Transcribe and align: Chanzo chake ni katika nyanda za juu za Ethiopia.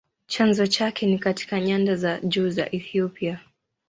Chanzo 0.27 0.65
chake 0.67 1.05
ni 1.05 1.19
katika 1.19 1.59
nyanda 1.61 1.95
za 1.95 2.19
juu 2.21 2.49
za 2.49 2.71
Ethiopia. 2.75 3.39